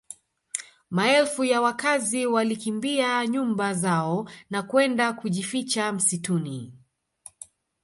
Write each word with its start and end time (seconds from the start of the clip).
Maelfu 0.89 1.43
ya 1.43 1.61
wakazi 1.61 2.25
walikimbia 2.25 3.27
nyumba 3.27 3.73
zao 3.73 4.29
na 4.49 4.63
kwenda 4.63 5.13
kujificha 5.13 5.91
msituni 5.91 6.73